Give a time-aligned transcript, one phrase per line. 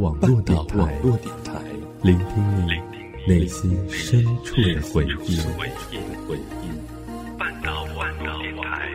[0.00, 0.98] 网络电台，
[2.02, 2.26] 聆听
[2.66, 2.72] 你
[3.28, 5.36] 内心深处的回忆。
[7.38, 8.88] 半岛网络电台。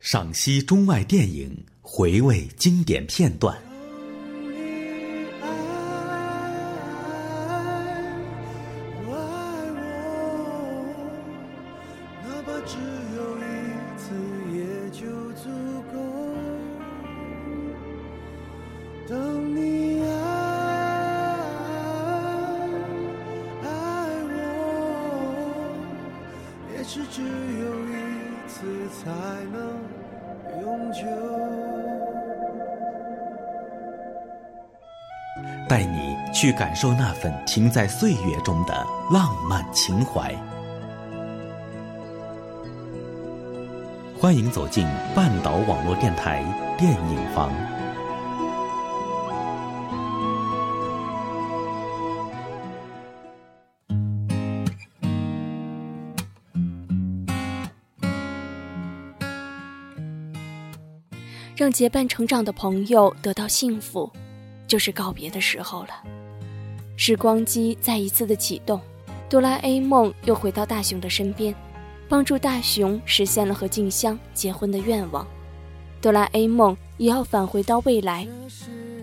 [0.00, 3.54] 赏析中外电影，回味经典片段。
[12.74, 12.80] 只
[13.14, 13.40] 有一
[13.96, 14.04] 次，
[14.52, 14.58] 也
[14.90, 15.48] 就足
[15.92, 15.94] 够。
[19.06, 20.06] 等你爱
[23.62, 23.66] 爱
[24.32, 24.34] 我，
[26.72, 27.26] 也是只有
[27.86, 27.92] 一
[28.48, 29.02] 次才
[29.52, 29.56] 能
[30.60, 30.98] 永久。
[35.68, 38.74] 带你去感受那份停在岁月中的
[39.12, 40.34] 浪漫情怀。
[44.24, 46.42] 欢迎走进半岛网络电台
[46.78, 47.52] 电影房。
[61.54, 64.10] 让结伴成长的朋友得到幸福。
[64.66, 65.90] 就是告别的时候了，
[66.96, 68.80] 时光机再一次的启动，
[69.28, 71.54] 哆啦 A 梦又回到大雄的身边，
[72.08, 75.26] 帮助大雄实现了和静香结婚的愿望。
[76.00, 78.28] 哆啦 A 梦也要返回到未来，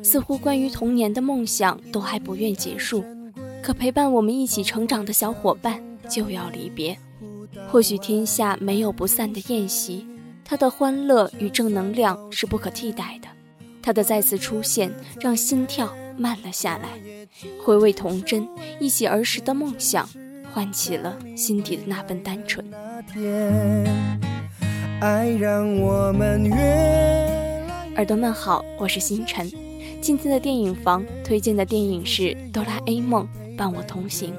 [0.03, 3.03] 似乎关于童年的梦想都还不愿结束，
[3.61, 6.97] 可陪伴我们一起成长的小伙伴就要离别。
[7.67, 10.05] 或许天下没有不散的宴席，
[10.45, 13.27] 他的欢乐与正能量是不可替代的。
[13.81, 16.89] 他的再次出现让心跳慢了下来，
[17.63, 18.47] 回味童真，
[18.79, 20.07] 忆起儿时的梦想，
[20.53, 22.65] 唤起了心底的那份单纯。
[27.95, 29.51] 耳朵们好，我是星辰。
[30.01, 34.31] 今天的电影房推荐的电影是《哆啦 A 梦伴我同行》，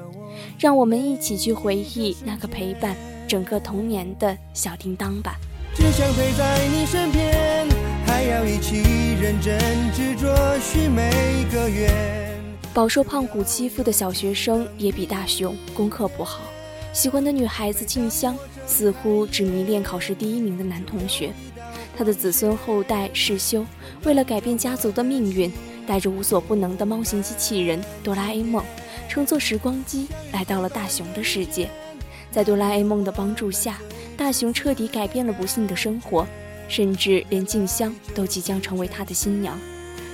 [0.59, 2.95] 让我们一起去回忆那个陪伴
[3.27, 5.37] 整个童年的小叮当吧。
[5.73, 7.67] 只想陪在你身边，
[8.05, 9.57] 还要一起认真
[9.93, 11.09] 执着许每
[11.51, 12.32] 个愿。
[12.73, 16.41] 饱受胖虎欺负的小学生也比大雄功课不好，
[16.91, 18.35] 喜欢的女孩子静香
[18.65, 21.31] 似乎只迷恋考试第一名的男同学。
[21.95, 23.63] 他的子孙后代世修
[24.03, 25.53] 为了改变家族的命运，
[25.85, 28.63] 带着无所不能的猫型机器人哆啦 A 梦，
[29.07, 31.69] 乘坐时光机来到了大雄的世界。
[32.31, 33.79] 在哆啦 A 梦的帮助下。
[34.15, 36.25] 大雄彻底改变了不幸的生活，
[36.69, 39.59] 甚至连静香都即将成为他的新娘。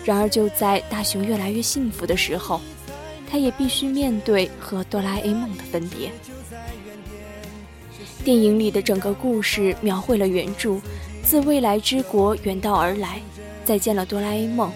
[0.05, 2.59] 然而，就在大雄越来越幸福的时候，
[3.29, 6.11] 他也必须面对和哆啦 A 梦的分别。
[8.23, 10.79] 电影里的整个故事描绘了原著
[11.23, 13.21] 自未来之国远道而来，
[13.63, 14.71] 再见了哆啦 A 梦，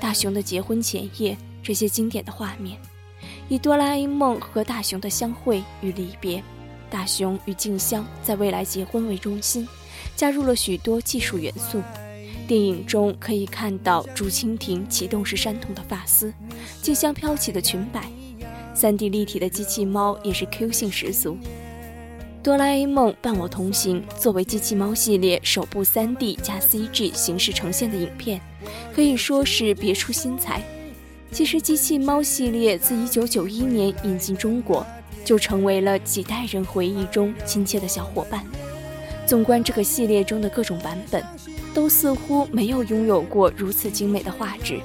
[0.00, 2.78] 大雄的结婚前夜这些经典的画面，
[3.48, 6.42] 以哆啦 A 梦和大雄的相会与离别。
[6.88, 9.66] 大雄与静香在未来结婚为中心，
[10.14, 11.82] 加入了许多技术元素。
[12.46, 16.32] 电影中可以看到竹蜻蜓启动时扇动的发丝，
[16.80, 18.08] 静香飘起的裙摆
[18.74, 21.36] ，3D 立体的机器猫也是 Q 性十足。
[22.42, 28.40] 哆啦 A 梦伴我同行作为机器猫系列首部 3D 加 CG 形式呈现的影片，
[28.94, 30.62] 可以说是别出心裁。
[31.32, 34.86] 其实机器猫系列自1991年引进中国。
[35.24, 38.46] 就成为了几代人回忆中亲切的小伙伴。
[39.26, 41.20] 纵观这个系列中的各种版本，
[41.76, 44.80] 都似乎没有拥有过如此精美的画质。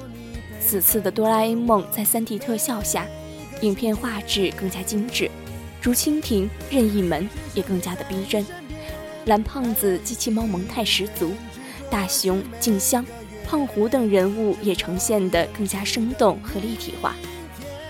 [0.60, 3.06] 此次的哆啦 A 梦在 3D 特效下，
[3.62, 5.30] 影片画质更加精致，
[5.80, 8.44] 竹蜻蜓、任意门也更加的逼真，
[9.24, 11.32] 蓝胖子、机器猫萌态十足，
[11.88, 13.02] 大雄、静香、
[13.46, 17.16] 胖虎等人物也呈现得更加生动和立体化。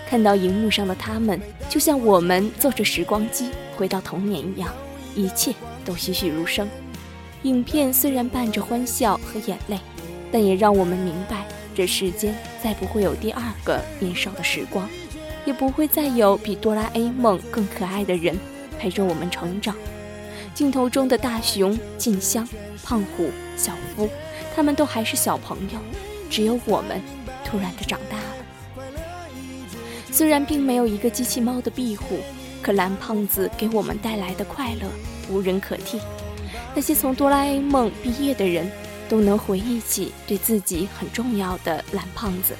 [0.09, 4.73] 看到荧幕上的他们，就像我们坐着时光机回到童年一样，
[5.13, 5.53] 一切
[5.83, 6.69] 都栩栩如生。
[7.43, 9.77] 影片虽然伴着欢笑和眼泪，
[10.31, 11.45] 但也让我们明白，
[11.75, 14.89] 这世间再不会有第二个年少的时光，
[15.45, 18.37] 也不会再有比哆啦 A 梦更可爱的人
[18.79, 19.75] 陪着我们成长。
[20.53, 22.47] 镜头中的大雄、静香、
[22.81, 24.07] 胖虎、小夫，
[24.55, 25.79] 他们都还是小朋友，
[26.29, 27.01] 只有我们
[27.43, 28.23] 突然的长大了。
[30.11, 32.19] 虽然并没有一个机器猫的庇护，
[32.61, 34.87] 可蓝胖子给我们带来的快乐
[35.29, 35.99] 无人可替。
[36.75, 38.71] 那些从哆啦 a 梦毕业的人，
[39.07, 42.55] 都能回忆起对自己很重要的蓝胖子。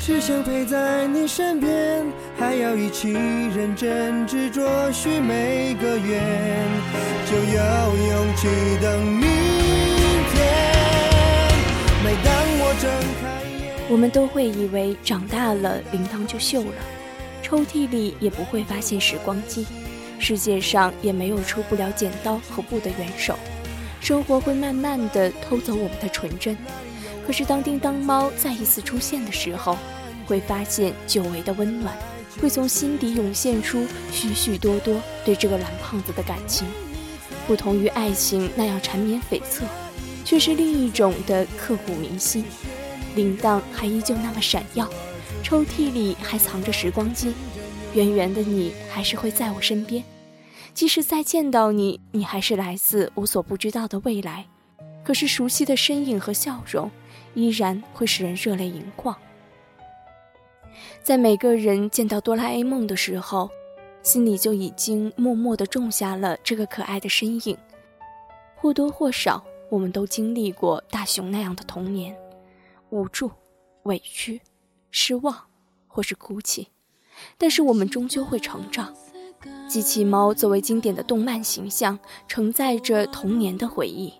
[0.00, 2.04] 只想陪在你身边，
[2.38, 6.22] 还要一起认真执着，许每个愿，
[7.26, 8.48] 就要勇气
[8.80, 9.28] 等明
[10.32, 10.38] 天。
[12.04, 13.17] 每当我睁开。
[13.90, 16.74] 我们都会以为长大了铃铛就锈了，
[17.42, 19.66] 抽屉里也不会发现时光机，
[20.18, 23.38] 世界上也没有出不了剪刀和布的援手，
[24.00, 26.56] 生活会慢慢的偷走我们的纯真。
[27.26, 29.78] 可是当叮当猫再一次出现的时候，
[30.26, 31.96] 会发现久违的温暖，
[32.42, 36.66] 会从心底涌现出许许多多对这个蓝胖子的感情。
[37.46, 39.62] 不同于爱情那样缠绵悱恻，
[40.24, 42.44] 却是另一种的刻骨铭心。
[43.14, 44.88] 铃铛还依旧那么闪耀，
[45.42, 47.32] 抽屉里还藏着时光机，
[47.94, 50.04] 圆圆的你还是会在我身边。
[50.74, 54.46] 即使再见到你，你还是来自我所不知道的未来。
[55.04, 56.90] 可是熟悉的身影和笑容。
[57.34, 59.14] 依然会使人热泪盈眶。
[61.02, 63.48] 在每个人见到哆啦 A 梦的时候，
[64.02, 67.56] 心里就已经默默地种下了这个可爱的身影。
[68.56, 72.16] 或多或少，我们都经历过大雄那样的童年，
[72.90, 73.30] 无助、
[73.84, 74.40] 委屈、
[74.90, 75.46] 失望，
[75.86, 76.68] 或是哭泣。
[77.36, 78.94] 但是我们终究会成长。
[79.68, 84.12] 机器猫作为经典的动漫形象，承载着童年的回忆。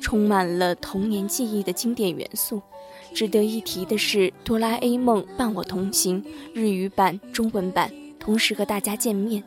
[0.00, 2.60] 充满了童年记忆的经典元素。
[3.14, 6.22] 值得一提的是，《哆啦 A 梦伴我同行》
[6.54, 9.42] 日语版、中文版同时和大家见面。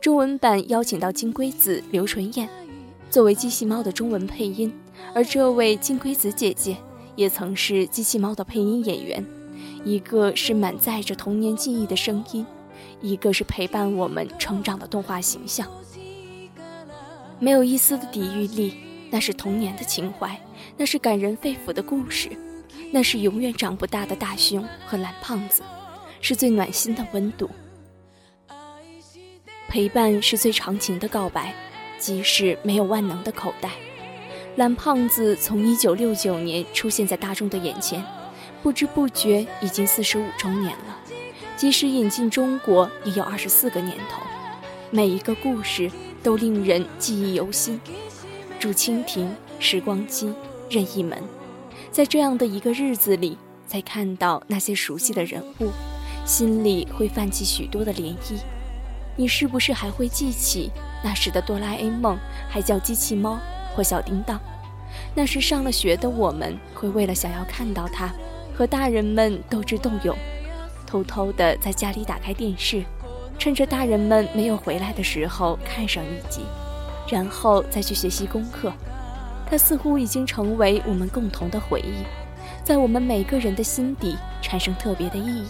[0.00, 2.48] 中文版邀请到金龟子刘纯燕
[3.10, 4.72] 作为机器猫的中文配音，
[5.14, 6.76] 而这位金龟子姐姐
[7.20, 9.22] 也曾是机器猫的配音演员。
[9.84, 12.46] 一个是满载着童年记忆的声音，
[13.02, 15.68] 一个是陪伴我们成长的动画形象，
[17.38, 18.74] 没有一丝的抵御力。
[19.10, 20.40] 那是童年的情怀，
[20.78, 22.30] 那是感人肺腑的故事，
[22.90, 25.62] 那是永远长不大的大熊和蓝胖子，
[26.22, 27.50] 是最暖心的温度。
[29.68, 31.52] 陪伴是最长情的告白，
[31.98, 33.72] 即使没有万能的口袋。
[34.60, 38.04] 蓝胖子从一九六九年出现在大众的眼前，
[38.62, 41.00] 不知不觉已经四十五周年了。
[41.56, 44.20] 即使引进中国，也有二十四个年头。
[44.90, 45.90] 每一个故事
[46.22, 47.80] 都令人记忆犹新。
[48.58, 50.30] 祝蜻蜓，时光机，
[50.68, 51.18] 任意门，
[51.90, 55.70] 在这样的一个日子里，再看到那些熟悉的人物，
[56.26, 58.34] 心里会泛起许多的涟漪。
[59.16, 60.70] 你是不是还会记起
[61.02, 62.18] 那时的哆啦 A 梦，
[62.50, 63.38] 还叫机器猫
[63.74, 64.40] 或小叮当？
[65.14, 68.10] 那时上了学的我们，会为了想要看到它，
[68.54, 70.16] 和大人们斗智斗勇，
[70.86, 72.82] 偷偷的在家里打开电视，
[73.38, 76.42] 趁着大人们没有回来的时候看上一集。
[77.08, 78.72] 然后再去学习功课，
[79.48, 82.04] 它似乎已经成为我们共同的回忆，
[82.62, 85.48] 在我们每个人的心底产生特别的意义。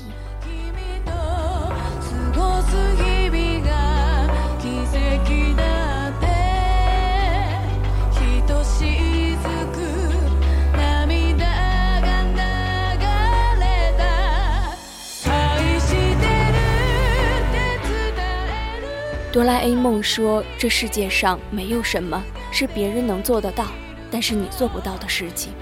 [19.33, 23.69] 哆啦 A 梦说：“这世界上没有什么是别人能做得到，
[24.11, 25.53] 但是你做不到的事情。”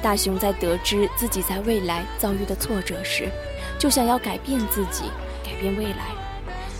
[0.00, 3.28] 大雄在得知自己在未来遭遇的挫折时，
[3.80, 5.02] 就想要改变自己，
[5.44, 6.14] 改变未来。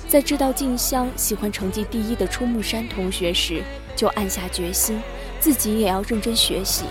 [0.06, 3.64] 在知道静香喜欢成绩第一的出木山同学时，
[3.96, 5.02] 就暗下决心，
[5.40, 6.84] 自己也要认真学习，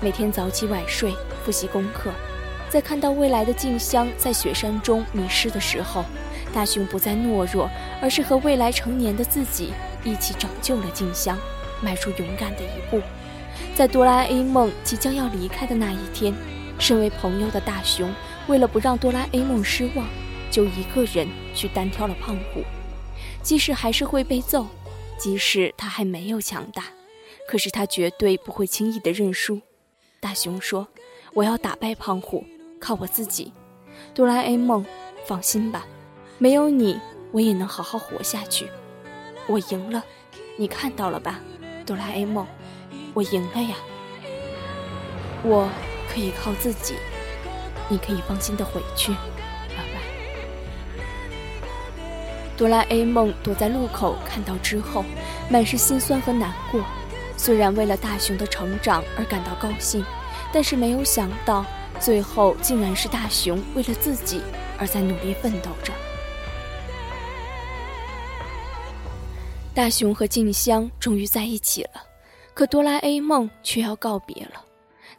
[0.00, 2.10] 每天早起晚睡，复习功课。
[2.68, 6.04] 在看到未来的静香在雪山中迷失的时候，
[6.52, 9.72] 大雄不再懦弱，而是和未来成年的自己
[10.04, 11.38] 一起拯救了静香，
[11.82, 13.00] 迈出勇敢的一步。
[13.74, 16.34] 在哆啦 A 梦即将要离开的那一天，
[16.78, 18.12] 身为朋友的大雄，
[18.46, 20.06] 为了不让哆啦 A 梦失望，
[20.50, 22.62] 就一个人去单挑了胖虎。
[23.42, 24.66] 即使还是会被揍，
[25.18, 26.84] 即使他还没有强大，
[27.48, 29.60] 可是他绝对不会轻易的认输。
[30.20, 30.86] 大雄说
[31.32, 32.44] ：“我要打败胖虎，
[32.78, 33.52] 靠我自己。”
[34.14, 34.84] 哆啦 A 梦，
[35.26, 35.86] 放心吧。
[36.42, 36.98] 没有你，
[37.32, 38.70] 我也能好好活下去。
[39.46, 40.02] 我赢了，
[40.56, 41.38] 你看到了吧，
[41.84, 42.46] 哆啦 A 梦，
[43.12, 43.76] 我赢了呀！
[45.42, 45.68] 我
[46.08, 46.94] 可以靠自己，
[47.90, 49.12] 你可以放心的回去，
[49.76, 50.00] 拜拜。
[52.56, 55.04] 哆啦 A 梦躲在路口看到之后，
[55.50, 56.80] 满是心酸和难过。
[57.36, 60.02] 虽然为了大雄的成长而感到高兴，
[60.54, 61.66] 但是没有想到，
[62.00, 64.40] 最后竟然是大雄为了自己
[64.78, 65.92] 而在努力奋斗着。
[69.72, 72.02] 大雄和静香终于在一起了，
[72.54, 74.64] 可哆啦 A 梦却要告别了。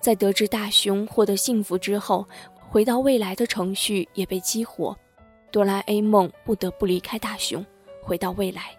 [0.01, 2.27] 在得知大雄获得幸福之后，
[2.70, 4.96] 回到未来的程序也被激活，
[5.51, 7.65] 哆啦 A 梦不得不离开大雄，
[8.03, 8.77] 回到未来。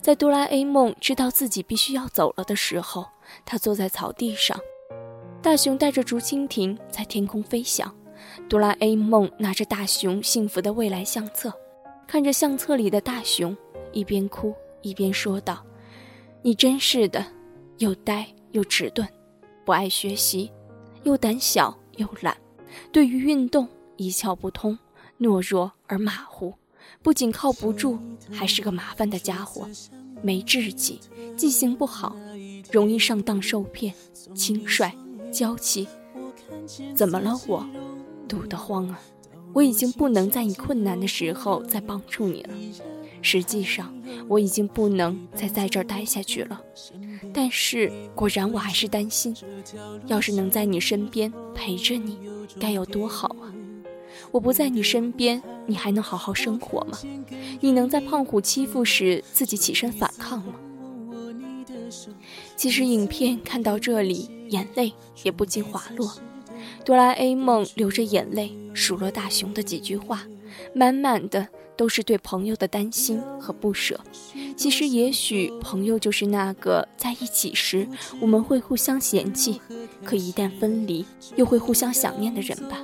[0.00, 3.06] 在哆啦 A 梦知道自己必须要走了的时候，
[3.46, 4.58] 他坐在草地上，
[5.40, 7.94] 大雄带着竹蜻蜓在天空飞翔。
[8.48, 11.52] 哆啦 A 梦拿着大雄幸福的未来相册，
[12.06, 13.56] 看着相册里的大雄，
[13.92, 14.52] 一边哭
[14.84, 15.64] 一边说道
[16.42, 17.24] ：“你真是的，
[17.78, 19.08] 又呆又迟钝，
[19.64, 20.52] 不爱学习，
[21.02, 22.36] 又胆小又懒，
[22.92, 24.78] 对于运动一窍不通，
[25.18, 26.54] 懦弱而马虎。”
[27.02, 27.98] 不仅靠不住，
[28.30, 29.66] 还是个麻烦的家伙，
[30.22, 31.00] 没志气，
[31.36, 32.14] 记性不好，
[32.70, 33.94] 容易上当受骗，
[34.34, 34.92] 轻率
[35.32, 35.88] 娇气。
[36.94, 37.66] 怎么了我？
[38.28, 39.00] 堵得慌啊！
[39.54, 42.54] 我已经不能在你困难的时候再帮助你了。
[43.24, 43.90] 实际上，
[44.28, 46.60] 我已经不能再在这儿待下去了。
[47.32, 49.34] 但是，果然我还是担心，
[50.06, 52.18] 要是能在你身边陪着你，
[52.60, 53.48] 该有多好啊！
[54.30, 56.98] 我不在你身边，你还能好好生活吗？
[57.62, 60.52] 你能在胖虎欺负时自己起身反抗吗？
[62.56, 66.12] 其实影片看到这里，眼泪也不禁滑落。
[66.84, 70.26] 哆啦 A 梦流着眼泪数落大雄的几句话，
[70.74, 73.98] 满满的都是对朋友的担心和不舍。
[74.56, 77.88] 其实，也许朋友就是那个在一起时
[78.20, 79.60] 我们会互相嫌弃，
[80.04, 81.04] 可一旦分离
[81.36, 82.78] 又会互相想念的人吧。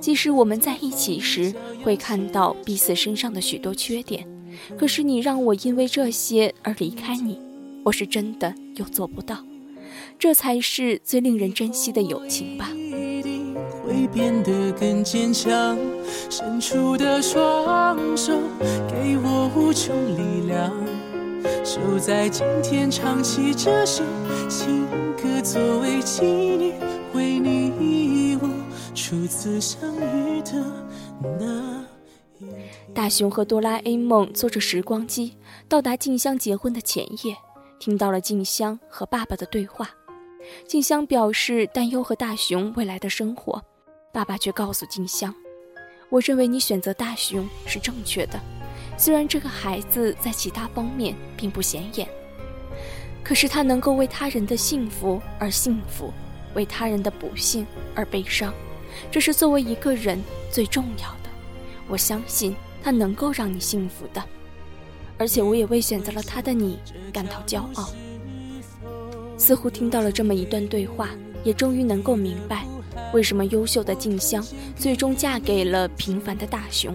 [0.00, 4.26] 即使我们在一起时会看到彼此身上的许多缺点，
[4.78, 7.38] 可是你让我因为这些而离开你，
[7.84, 9.44] 我是真的又做不到。
[10.18, 12.70] 这才是最令人珍惜的友情吧。
[13.88, 15.78] 会变得更坚强，
[16.28, 18.38] 伸出的双手
[18.86, 20.70] 给我无穷力量，
[21.64, 24.04] 就在今天唱起这首
[24.46, 26.78] 情歌作为纪念，
[27.14, 28.48] 为你我。
[28.94, 30.52] 初次相遇的
[31.40, 31.82] 那
[32.92, 37.34] 大雄和哆啦 A 梦坐着时光机到达静香结婚的前夜，
[37.78, 39.88] 听到了静香和爸爸的对话。
[40.66, 43.62] 静香表示担忧和大雄未来的生活，
[44.12, 45.34] 爸爸却告诉静香
[46.08, 48.40] ：“我认为你选择大雄是正确的，
[48.96, 52.08] 虽然这个孩子在其他方面并不显眼，
[53.22, 56.12] 可是他能够为他人的幸福而幸福，
[56.54, 58.52] 为他人的不幸而悲伤。”
[59.12, 61.30] 这是作为一个人最重要的，
[61.86, 64.24] 我相信他能够让你幸福的，
[65.18, 66.78] 而且我也为选择了他的你
[67.12, 67.90] 感到骄傲。
[69.36, 71.10] 似乎听到了这么一段对话，
[71.44, 72.66] 也终于能够明白，
[73.12, 74.44] 为什么优秀的静香
[74.76, 76.94] 最终嫁给了平凡的大雄，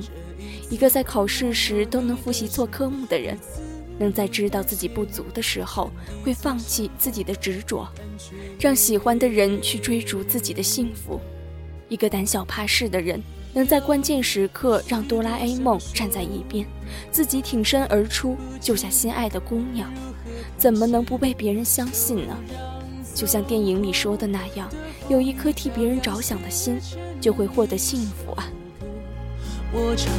[0.70, 3.38] 一个在考试时都能复习错科目的人，
[3.98, 5.92] 能在知道自己不足的时候
[6.24, 7.88] 会放弃自己的执着，
[8.60, 11.20] 让喜欢的人去追逐自己的幸福。
[11.90, 13.22] 一个胆小怕事的人，
[13.54, 16.66] 能在关键时刻让哆啦 A 梦站在一边，
[17.12, 19.92] 自己挺身而出救下心爱的姑娘，
[20.58, 22.38] 怎么能不被别人相信呢？
[23.14, 24.70] 就像电影里说的那样，
[25.08, 26.80] 有一颗替别人着想的心，
[27.22, 28.48] 就会获得幸福啊！
[29.72, 30.12] 我唱，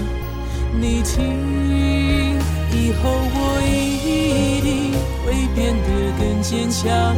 [0.80, 2.38] 你听，
[2.72, 4.92] 以后我一定
[5.24, 7.16] 会变得更坚强，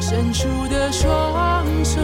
[0.00, 2.00] 伸出的双手。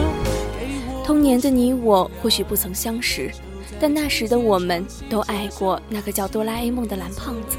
[1.03, 3.31] 童年的你我或许不曾相识，
[3.79, 7.57] 但那时的我们都爱过那个叫哆啦 A 梦的蓝胖子。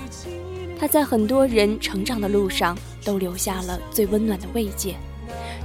[0.79, 4.97] 他在很多人成长的路上都留下了最温暖的慰藉。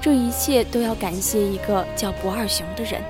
[0.08, 3.04] 这一切都要感谢一个叫不二雄的人，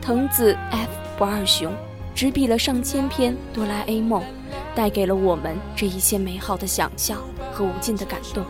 [0.00, 1.72] 藤子 F 不二雄，
[2.16, 4.24] 执笔了上千篇哆啦 A 梦，
[4.74, 7.20] 带给了我们这一切美好的想象
[7.52, 8.44] 和无尽的感动。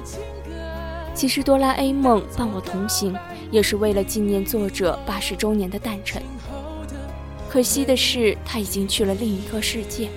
[1.13, 3.15] 其实哆啦 A 梦伴我同行。
[3.51, 6.23] 也是为了纪念作者八十周年的诞辰。
[7.51, 10.09] 可惜的是，他已经去了另一个世界。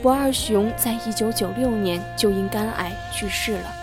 [0.00, 3.81] 不二雄在一九九六年就因肝癌去世了。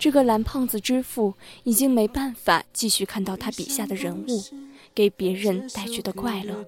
[0.00, 4.42] 这个蓝胖子之父已经没办法继续看到他笔下的人物
[4.94, 6.64] 给别人带去的快乐。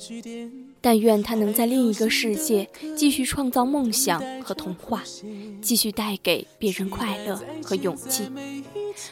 [0.82, 5.02] 但愿他能在另一个世界继续创造梦想和童话，
[5.62, 8.24] 继续带给别人快乐和勇气。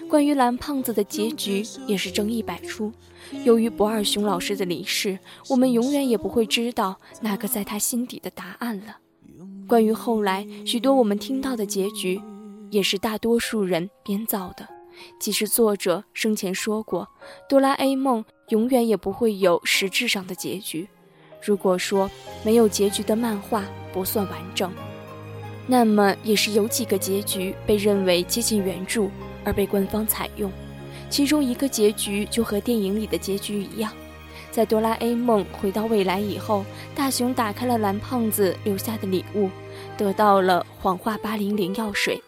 [0.06, 2.92] 关于蓝胖子的结局也是争议百出。
[3.44, 8.98] 由于不二雄老师的离世，我们永远也不会知道那个在他心底的答案了。
[9.66, 12.20] 关于后来许多我们听到的结局，
[12.70, 14.68] 也是大多数人编造的。
[15.18, 17.08] 其实作者生前说过，
[17.48, 20.88] 哆啦 A 梦永远也不会有实质上的结局。
[21.42, 22.10] 如果说
[22.44, 24.70] 没有结局的漫画不算完整，
[25.66, 29.08] 那么也是有几个结局被认为接近原著。
[29.42, 30.52] 而被官方采用，
[31.08, 33.90] 其中一个结局就和电影里的结局一样，
[34.50, 36.62] 在哆啦 A 梦回到未来以后，
[36.94, 39.48] 大雄打开了蓝胖子留下的礼物，
[39.96, 42.22] 得到了谎话八零零药水。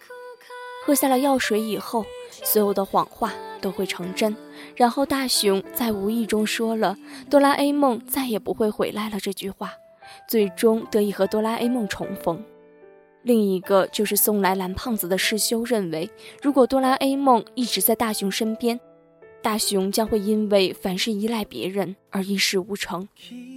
[0.84, 4.36] 喝下了药水以后，所有的谎话都会成真。
[4.74, 6.96] 然后大雄在无意中说了
[7.30, 9.72] “哆啦 A 梦再也不会回来了”这句话，
[10.28, 12.42] 最终得以和哆啦 A 梦重逢。
[13.22, 16.10] 另一个就是送来蓝胖子的师修认为，
[16.42, 18.80] 如果哆啦 A 梦一直在大雄身边，
[19.40, 23.08] 大雄将会因为凡事依赖别人而一事无成，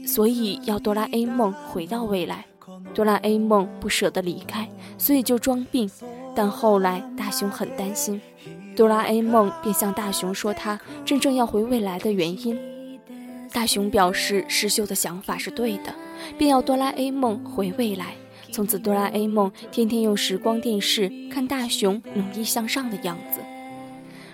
[0.06, 2.46] 所以要哆啦 A 梦回到未来。
[2.94, 5.90] 哆啦 A 梦不舍得离开，所以就装病。
[6.36, 8.22] 但后来大雄很担心，
[8.76, 13.00] 哆啦 A 梦便向大雄说他真正要回未来的原因。
[13.54, 15.96] 大雄表示师秀的想法是对的，
[16.38, 18.16] 便要哆啦 A 梦回未来。
[18.52, 23.40] 从此，哆啦 A 梦天天用时光电视看大雄努力向上的样子。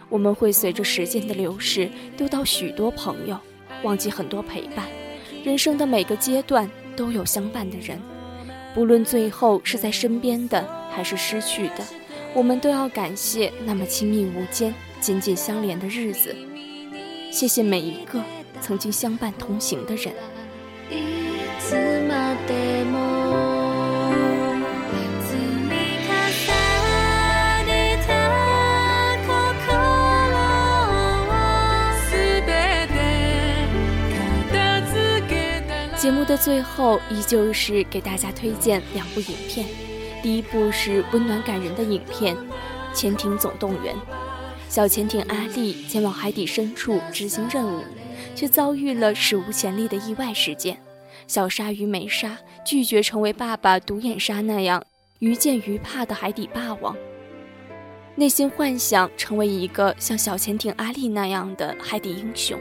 [0.09, 3.37] 我们会随着时间的流逝，丢到许多朋友，
[3.83, 4.85] 忘记很多陪伴。
[5.43, 7.99] 人生的每个阶段都有相伴的人，
[8.73, 11.83] 不论最后是在身边的还是失去的，
[12.33, 16.35] 我们都要感谢那么亲密无间、紧紧相连的日子。
[17.31, 18.21] 谢谢每一个
[18.61, 20.13] 曾经相伴同行的人。
[36.31, 39.67] 的最后，依旧是给大家推荐两部影片。
[40.23, 42.33] 第一部是温暖感人的影片
[42.93, 43.93] 《潜艇总动员》。
[44.69, 47.83] 小潜艇阿力前往海底深处执行任务，
[48.33, 50.77] 却遭遇了史无前例的意外事件。
[51.27, 54.81] 小鲨鱼美莎拒绝成为爸爸独眼鲨那样
[55.19, 56.95] 鱼见鱼怕的海底霸王，
[58.15, 62.57] 内心幻想成为一个像小潜艇阿力那样的海底英雄。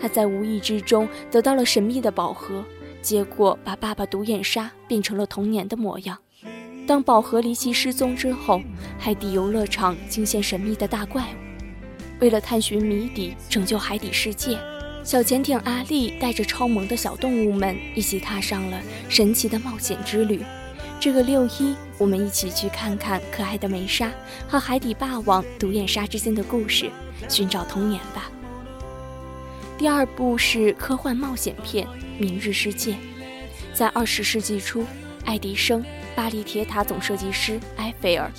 [0.00, 2.64] 他在无意之中得到了神秘的宝盒，
[3.02, 6.16] 结果把爸爸独眼鲨变成了童年的模样。
[6.86, 8.60] 当宝盒离奇失踪之后，
[8.98, 12.20] 海底游乐场惊现神秘的大怪物。
[12.20, 14.58] 为了探寻谜底，拯救海底世界，
[15.04, 20.42] 小潜艇阿力带着超萌的小动物们一起踏上了神奇的冒险之旅。
[21.00, 24.12] 这个六一，我们一起去看看可爱的梅莎
[24.48, 26.90] 和海底霸王独眼鲨之间的故事，
[27.28, 28.30] 寻找童年吧。
[29.76, 31.84] 第二部是科幻冒险片
[32.22, 32.92] 《明日世界》。
[33.74, 34.86] 在二十世纪初，
[35.24, 38.30] 爱迪生、巴黎铁塔总设计师埃菲尔、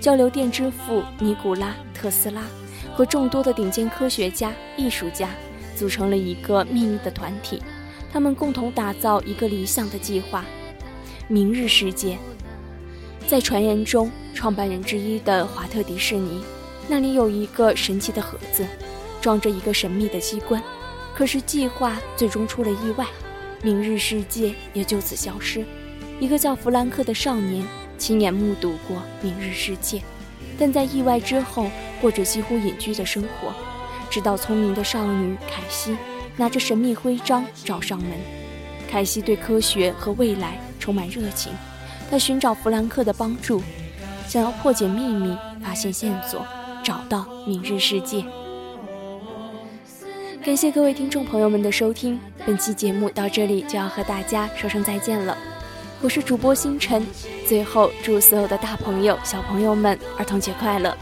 [0.00, 2.44] 交流电之父尼古拉·特斯拉
[2.94, 5.28] 和众多的顶尖科学家、艺术家
[5.74, 7.60] 组成了一个秘密的团体。
[8.12, 10.44] 他们共同打造一个理想的计划——
[11.26, 12.16] 明日世界。
[13.26, 16.44] 在传言中，创办人之一的华特迪士尼
[16.86, 18.64] 那里有一个神奇的盒子，
[19.20, 20.62] 装着一个神秘的机关。
[21.12, 23.06] 可是计划最终出了意外，
[23.62, 25.64] 明日世界也就此消失。
[26.18, 27.64] 一个叫弗兰克的少年
[27.96, 30.02] 亲眼目睹过明日世界，
[30.58, 31.70] 但在意外之后
[32.00, 33.54] 过着几乎隐居的生活。
[34.10, 35.96] 直到聪明的少女凯西
[36.36, 38.10] 拿着神秘徽章找上门。
[38.90, 41.52] 凯西对科学和未来充满热情，
[42.10, 43.62] 她寻找弗兰克的帮助，
[44.28, 46.44] 想要破解秘密、发现线索、
[46.84, 48.22] 找到明日世界。
[50.44, 55.38] 感谢各位听众朋友们的收听，本期节目到这里就要和大家说声再见了。
[56.00, 57.06] 我是主播星辰，
[57.46, 60.96] 最后祝所有的大朋友、小朋友们儿童节快乐。